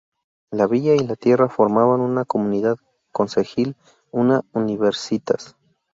La 0.49 0.65
villa 0.65 0.95
y 0.95 0.99
la 1.05 1.15
tierra 1.15 1.47
formaban 1.47 2.01
una 2.01 2.25
comunidad 2.25 2.77
concejil, 3.11 3.75
una 4.11 4.41
universitas. 4.51 5.55